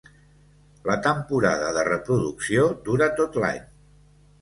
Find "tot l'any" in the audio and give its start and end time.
3.23-3.65